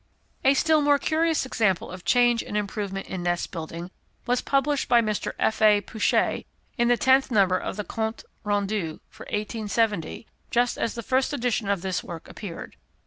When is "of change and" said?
1.91-2.57